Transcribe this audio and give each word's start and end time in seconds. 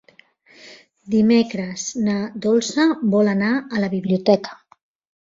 Dimecres 1.15 1.85
na 2.09 2.17
Dolça 2.49 2.89
vol 3.15 3.33
anar 3.37 3.55
a 3.61 3.87
la 3.89 3.95
biblioteca. 3.97 4.61